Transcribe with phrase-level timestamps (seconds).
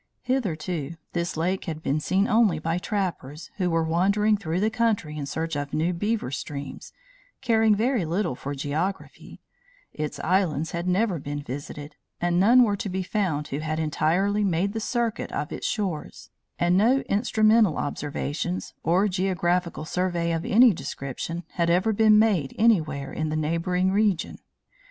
[0.23, 5.15] "Hitherto this lake had been seen only by trappers, who were wandering through the country
[5.15, 6.91] in search of new beaver streams,
[7.41, 9.41] caring very little for geography;
[9.93, 14.43] its islands had never been visited; and none were to be found who had entirely
[14.43, 20.73] made the circuit of its shores, and no instrumental observations, or geographical survey of any
[20.73, 24.39] description, had ever been made anywhere in the neighboring region.